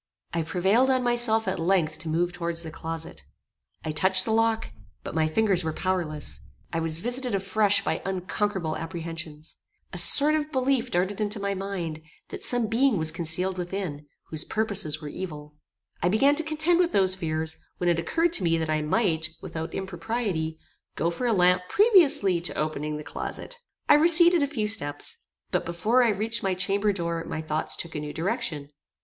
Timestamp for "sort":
9.99-10.33